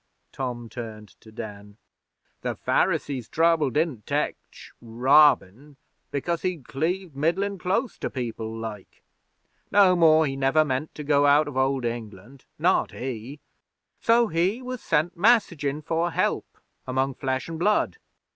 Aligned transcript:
Tom 0.31 0.67
turned 0.67 1.09
to 1.21 1.31
Dan. 1.31 1.77
'The 2.41 2.55
Pharisees's 2.55 3.29
trouble 3.29 3.69
didn't 3.69 4.07
tech 4.07 4.35
Robin, 4.81 5.77
because 6.09 6.41
he'd 6.41 6.67
cleaved 6.67 7.15
middlin' 7.15 7.59
close 7.59 7.99
to 7.99 8.09
people, 8.09 8.51
like. 8.57 9.03
No 9.69 9.95
more 9.95 10.25
he 10.25 10.35
never 10.35 10.65
meant 10.65 10.95
to 10.95 11.03
go 11.03 11.27
out 11.27 11.47
of 11.47 11.55
Old 11.55 11.85
England 11.85 12.45
not 12.57 12.93
he; 12.93 13.41
so 13.99 14.25
he 14.25 14.59
was 14.59 14.81
sent 14.81 15.15
messagin' 15.15 15.83
for 15.83 16.09
help 16.09 16.47
among 16.87 17.13
Flesh 17.13 17.47
an' 17.47 17.59
Blood. 17.59 17.97